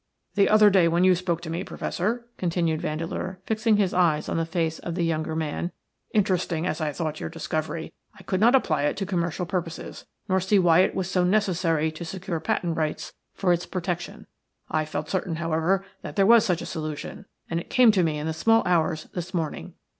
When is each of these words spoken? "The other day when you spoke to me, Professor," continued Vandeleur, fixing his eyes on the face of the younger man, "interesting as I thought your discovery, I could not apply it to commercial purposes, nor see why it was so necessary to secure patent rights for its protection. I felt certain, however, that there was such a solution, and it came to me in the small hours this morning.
"The 0.33 0.49
other 0.49 0.71
day 0.71 0.87
when 0.87 1.03
you 1.03 1.13
spoke 1.13 1.41
to 1.41 1.49
me, 1.51 1.63
Professor," 1.63 2.25
continued 2.39 2.81
Vandeleur, 2.81 3.39
fixing 3.45 3.77
his 3.77 3.93
eyes 3.93 4.27
on 4.27 4.37
the 4.37 4.47
face 4.47 4.79
of 4.79 4.95
the 4.95 5.03
younger 5.05 5.35
man, 5.35 5.71
"interesting 6.11 6.65
as 6.65 6.81
I 6.81 6.91
thought 6.91 7.19
your 7.19 7.29
discovery, 7.29 7.93
I 8.17 8.23
could 8.23 8.39
not 8.39 8.55
apply 8.55 8.85
it 8.85 8.97
to 8.97 9.05
commercial 9.05 9.45
purposes, 9.45 10.07
nor 10.27 10.39
see 10.39 10.57
why 10.57 10.79
it 10.79 10.95
was 10.95 11.07
so 11.07 11.23
necessary 11.23 11.91
to 11.91 12.03
secure 12.03 12.39
patent 12.39 12.77
rights 12.77 13.13
for 13.35 13.53
its 13.53 13.67
protection. 13.67 14.25
I 14.71 14.85
felt 14.85 15.07
certain, 15.07 15.35
however, 15.35 15.85
that 16.01 16.15
there 16.15 16.25
was 16.25 16.43
such 16.45 16.63
a 16.63 16.65
solution, 16.65 17.27
and 17.47 17.59
it 17.59 17.69
came 17.69 17.91
to 17.91 18.01
me 18.01 18.17
in 18.17 18.25
the 18.25 18.33
small 18.33 18.63
hours 18.65 19.03
this 19.13 19.35
morning. 19.35 19.75